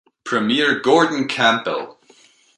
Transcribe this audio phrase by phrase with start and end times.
[0.23, 1.99] Premier Gordon Campbell.